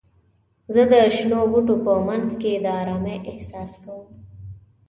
[0.73, 4.05] زه د شنو بوټو په منځ کې د آرامۍ احساس کوم.